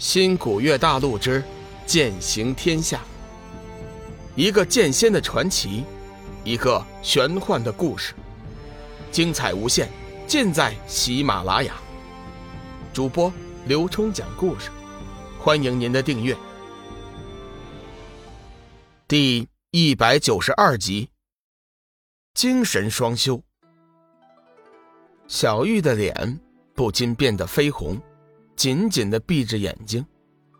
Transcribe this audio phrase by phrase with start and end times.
[0.00, 1.44] 新古月大陆之
[1.84, 3.02] 剑行天下，
[4.34, 5.84] 一个剑仙的传奇，
[6.42, 8.14] 一个玄幻的故事，
[9.12, 9.90] 精彩无限，
[10.26, 11.74] 尽在喜马拉雅。
[12.94, 13.30] 主播
[13.66, 14.70] 刘冲讲故事，
[15.38, 16.34] 欢迎您的订阅。
[19.06, 21.10] 第一百九十二集，
[22.32, 23.38] 精神双修。
[25.28, 26.40] 小玉的脸
[26.74, 28.00] 不禁变得绯红。
[28.60, 30.04] 紧紧的闭着眼睛，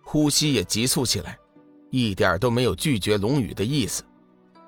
[0.02, 1.38] 呼吸也急促起来，
[1.90, 4.02] 一点都没有拒绝龙宇的意思。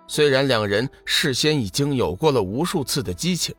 [0.07, 3.55] 虽然两人事先已经有过了无数次的激情，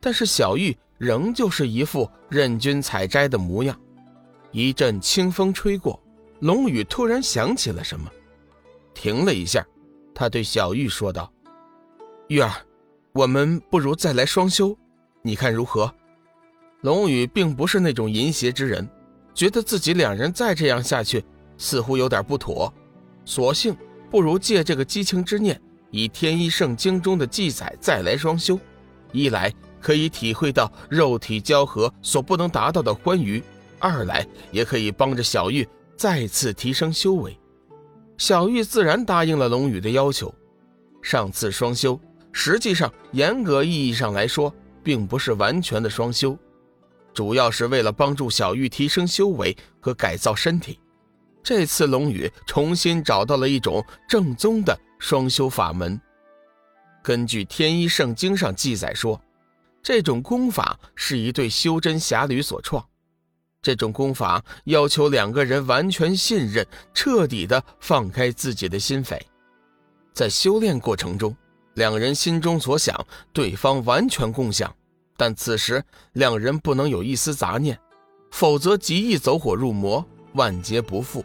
[0.00, 3.78] 但是小玉仍旧是一副任君采摘的模样。
[4.50, 6.02] 一阵清风吹过，
[6.40, 8.10] 龙宇突然想起了什么，
[8.94, 9.62] 停了一下，
[10.14, 11.30] 他对小玉说道
[12.28, 12.50] ：“玉儿，
[13.12, 14.74] 我们不如再来双修，
[15.20, 15.94] 你看如何？”
[16.80, 18.88] 龙宇并不是那种淫邪之人。
[19.34, 21.24] 觉得自己两人再这样下去，
[21.56, 22.72] 似乎有点不妥，
[23.24, 23.76] 索性
[24.10, 28.58] 不如借这个激情之念，以天一圣经中的记载再来双修。
[29.12, 33.42] 一来可以体会到肉体交合所不能达到的欢愉，
[33.78, 37.38] 二来也可以帮着小玉再次提升修为。
[38.18, 40.32] 小玉自然答应了龙宇的要求。
[41.02, 41.98] 上次双修，
[42.32, 46.38] 实际上严格意义上来说，并不是完全的双修。
[47.14, 50.78] 主要是为了帮助小玉提升修为和改造身体。
[51.42, 56.00] 这次龙宇重新找到了一种正宗的双修法门。
[57.02, 59.20] 根据《天一圣经》上记载说，
[59.82, 62.84] 这种功法是一对修真侠侣所创。
[63.60, 69.20] 这种功法要求两个人完全信任，彻底的放开自己的心扉。
[70.12, 71.36] 在修炼过程中，
[71.74, 74.72] 两人心中所想，对方完全共享。
[75.22, 75.80] 但此时
[76.14, 77.78] 两人不能有一丝杂念，
[78.32, 81.24] 否则极易走火入魔，万劫不复。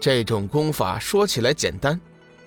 [0.00, 2.00] 这种功法说起来简单，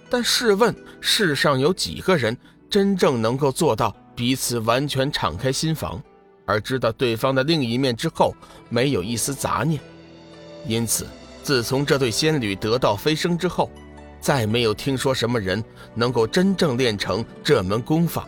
[0.09, 2.35] 但试问世上有几个人
[2.71, 6.01] 真正能够做到彼此完全敞开心房，
[6.47, 8.35] 而知道对方的另一面之后
[8.67, 9.79] 没有一丝杂念？
[10.65, 11.05] 因此，
[11.43, 13.69] 自从这对仙侣得道飞升之后，
[14.19, 15.63] 再没有听说什么人
[15.93, 18.27] 能够真正练成这门功法。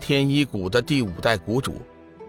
[0.00, 1.80] 天一谷的第五代谷主，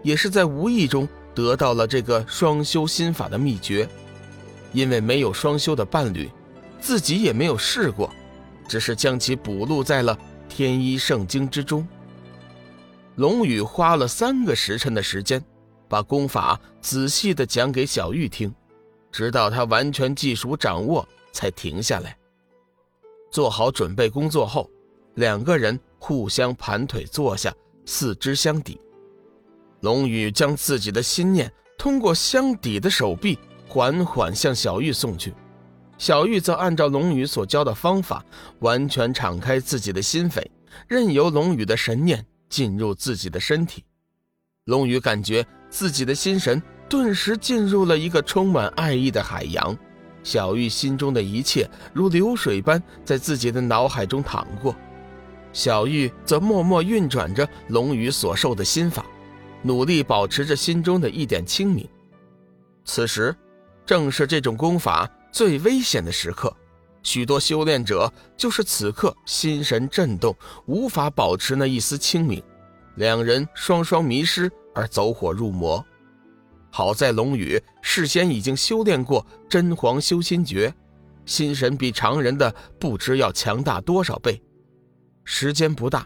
[0.02, 3.88] 也是在无意中得到了这个双修心法的秘诀。
[4.72, 6.30] 因为没有双修的伴侣，
[6.80, 8.08] 自己也没有试过，
[8.68, 10.16] 只是将其补录在了
[10.48, 11.86] 天一圣经之中。
[13.16, 15.44] 龙宇花了三个时辰的时间，
[15.88, 18.54] 把功法仔细的讲给小玉听，
[19.10, 22.16] 直到他完全记熟掌握，才停下来。
[23.30, 24.70] 做好准备工作后，
[25.20, 25.78] 两个人。
[26.02, 27.54] 互相盘腿坐下，
[27.84, 28.80] 四肢相抵。
[29.80, 33.38] 龙宇将自己的心念通过相抵的手臂
[33.68, 35.34] 缓缓向小玉送去，
[35.98, 38.24] 小玉则按照龙宇所教的方法，
[38.60, 40.42] 完全敞开自己的心扉，
[40.88, 43.84] 任由龙宇的神念进入自己的身体。
[44.64, 49.76] 龙宇感觉自己的心神顿时进入了一个充满爱意的海洋，
[50.22, 54.74] 小玉心中的一切如流水般在自己的脑海中淌过。
[55.52, 59.04] 小玉则默默运转着龙宇所授的心法，
[59.62, 61.88] 努力保持着心中的一点清明。
[62.84, 63.34] 此时，
[63.84, 66.54] 正是这种功法最危险的时刻，
[67.02, 70.34] 许多修炼者就是此刻心神震动，
[70.66, 72.42] 无法保持那一丝清明，
[72.96, 75.84] 两人双双迷失而走火入魔。
[76.70, 80.72] 好在龙宇事先已经修炼过真皇修心诀，
[81.26, 84.40] 心神比常人的不知要强大多少倍。
[85.32, 86.04] 时间不大，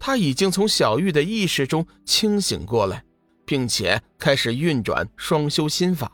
[0.00, 3.04] 他已经从小玉的意识中清醒过来，
[3.44, 6.10] 并且开始运转双修心法。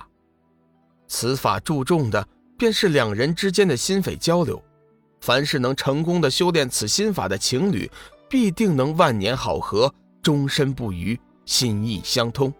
[1.07, 2.27] 此法注重的
[2.59, 4.61] 便是两人之间的心扉交流。
[5.21, 7.89] 凡是能成功的修炼此心法的情侣，
[8.29, 12.53] 必定能万年好合，终身不渝，心意相通。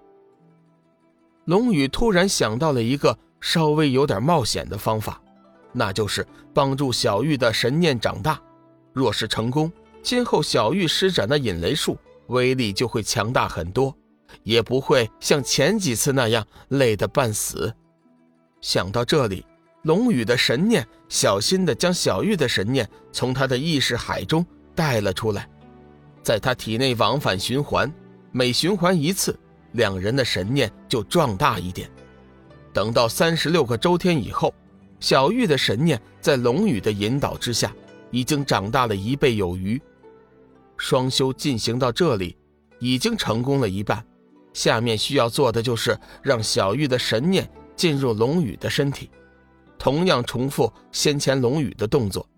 [1.47, 5.21] 龙宇突然想到了一个稍微有点冒险的方法，
[5.73, 6.25] 那就是
[6.55, 8.41] 帮助小玉的神念长大。
[8.95, 9.71] 若是成功，
[10.03, 11.99] 今后小玉施展的引雷术
[12.29, 13.95] 威力就会强大很多，
[14.43, 17.73] 也不会像前几次那样累得半死。
[18.61, 19.45] 想到这里，
[19.83, 25.49] 龙宇的神念小心地将小玉的神念从他的意识海中带了出来，
[26.23, 27.93] 在他体内往返循环，
[28.33, 29.39] 每循环一次，
[29.73, 31.91] 两人的神念就壮大一点。
[32.73, 34.55] 等到三十六个周天以后，
[35.01, 37.73] 小玉的神念在龙宇的引导之下。
[38.11, 39.81] 已经长大了一倍有余，
[40.77, 42.37] 双修进行到这里，
[42.79, 44.05] 已经成功了一半。
[44.55, 49.11] 下面需要做的就是让小玉的神念进入龙宇的身体，
[49.79, 52.29] 同样重复先前龙宇的动作，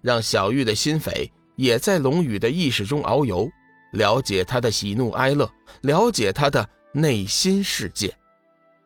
[0.00, 3.48] 让小玉的心扉也在龙宇的意识中遨游，
[3.92, 5.48] 了解他的喜怒哀乐，
[5.82, 8.12] 了解他的内心世界。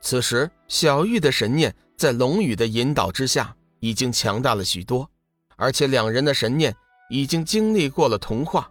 [0.00, 5.08] 此时，小玉的神念在龙宇的引导之下，已经强大了许多，
[5.56, 6.74] 而且两人的神念
[7.10, 8.70] 已经经历过了同化。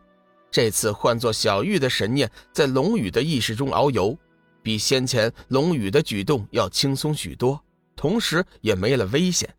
[0.50, 4.18] 这次换作小玉的神念在龙宇的意识中遨游，
[4.62, 7.62] 比先前龙宇的举动要轻松许多，
[7.95, 9.54] 同时也没了危险。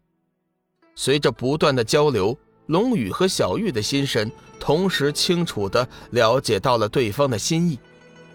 [0.94, 4.30] 随着不断的交流，龙宇和小玉的心神
[4.60, 7.78] 同时清楚地了解到了对方的心意。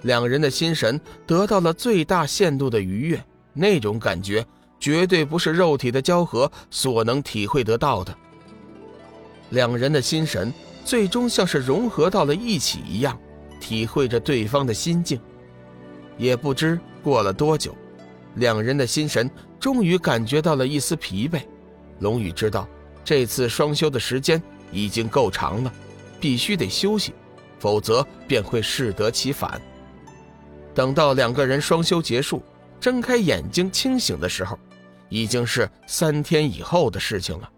[0.01, 3.24] 两人的心神得到了最大限度的愉悦，
[3.54, 4.45] 那种感觉
[4.80, 8.18] 绝对不是肉体的交合所能体会得到的。
[9.49, 10.53] 两人的心神
[10.83, 13.17] 最终像是融合到了一起一样，
[13.59, 15.19] 体会着对方的心境。
[16.17, 17.75] 也不知过了多久，
[18.35, 19.29] 两人的心神
[19.59, 21.41] 终于感觉到了一丝疲惫。
[21.99, 22.67] 龙宇知道，
[23.03, 24.41] 这次双修的时间
[24.71, 25.71] 已经够长了，
[26.19, 27.13] 必须得休息，
[27.59, 29.61] 否则便会适得其反。
[30.73, 32.43] 等到两个人双修结束，
[32.79, 34.59] 睁开眼睛清醒的时候，
[35.09, 37.50] 已经是三天以后的事情了。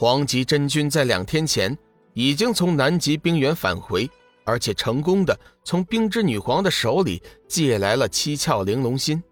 [0.00, 1.76] 黄极真君在两天前
[2.14, 4.10] 已经从南极冰原返回，
[4.44, 9.22] 而且成功的从冰之女皇的手里借来了七窍玲珑心，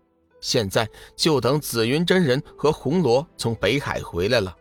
[0.43, 0.87] 现在
[1.17, 4.55] 就等紫云真人和红罗从北海回来了。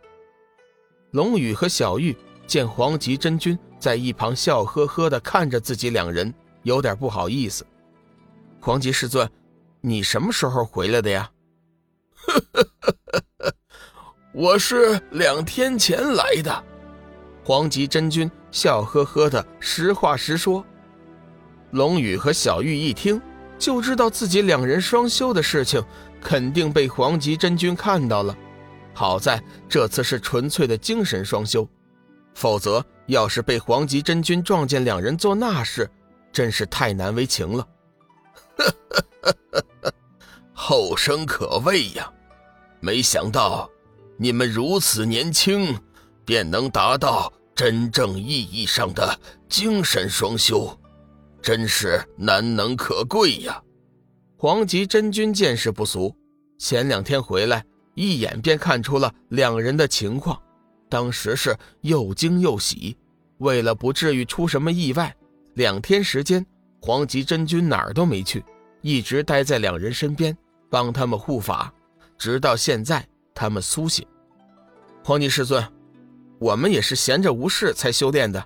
[1.10, 2.16] 龙宇和小玉
[2.46, 6.32] 见黄极真君在一旁笑呵呵的看着自己两人，
[6.62, 7.66] 有点不好意思。
[8.62, 9.30] 黄极师尊，
[9.82, 11.30] 你什么时候回来的呀？
[12.14, 12.97] 呵呵呵
[14.38, 16.64] 我是两天前来的。
[17.42, 20.64] 黄极真君笑呵呵的，实话实说。
[21.72, 23.20] 龙宇和小玉一听，
[23.58, 25.84] 就知道自己两人双修的事情
[26.20, 28.32] 肯定被黄极真君看到了。
[28.94, 31.68] 好在这次是纯粹的精神双修，
[32.32, 35.90] 否则要是被黄极真君撞见两人做那事，
[36.30, 37.66] 真是太难为情了。
[40.54, 42.08] 后生可畏呀！
[42.78, 43.68] 没想到
[44.20, 45.78] 你们如此年轻，
[46.24, 49.16] 便能达到真正意义上的
[49.48, 50.76] 精神双修，
[51.40, 53.62] 真是难能可贵呀！
[54.36, 56.12] 黄极真君见识不俗，
[56.58, 60.36] 前两天回来，一眼便看出了两人的情况，
[60.88, 62.96] 当时是又惊又喜。
[63.38, 65.14] 为了不至于出什么意外，
[65.54, 66.44] 两天时间。
[66.80, 68.44] 黄极真君哪儿都没去，
[68.82, 70.36] 一直待在两人身边，
[70.70, 71.72] 帮他们护法，
[72.16, 73.04] 直到现在
[73.38, 74.04] 他们苏醒。
[75.04, 75.64] 黄极师尊，
[76.40, 78.44] 我们也是闲着无事才修炼的，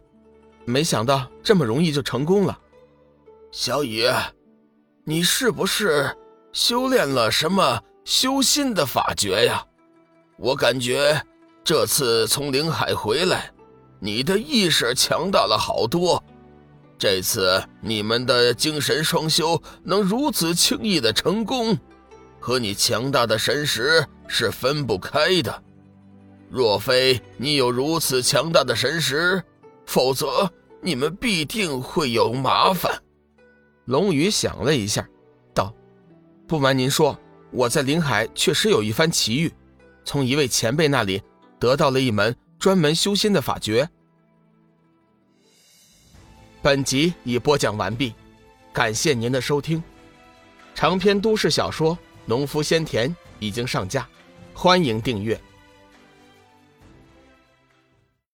[0.67, 2.59] 没想到这么容易就成功了。
[3.51, 4.07] 小雨，
[5.03, 6.15] 你是不是
[6.53, 9.65] 修炼了什么修心的法诀呀？
[10.37, 11.19] 我感觉
[11.65, 13.51] 这次从灵海回来，
[13.99, 16.23] 你的意识强大了好多。
[16.99, 21.79] 这次你们的精神双修能如此轻易的成功，
[22.39, 25.63] 和你强大的神识是分不开的。
[26.49, 29.43] 若非你有如此强大的神识，
[29.85, 30.51] 否则
[30.81, 32.91] 你们必定会有麻烦。
[33.85, 35.07] 龙宇想了一下，
[35.53, 35.75] 道
[36.49, 37.19] ：“不瞒您说，
[37.51, 39.53] 我在林海确实有一番奇遇，
[40.03, 41.23] 从一位前辈那里
[41.59, 43.87] 得到了一门专门修仙的法诀。”
[46.63, 48.15] 本集已播讲完毕，
[48.73, 49.83] 感谢您的收听。
[50.75, 54.09] 长篇都市小说《农夫先田》已经上架，
[54.55, 55.39] 欢迎订阅。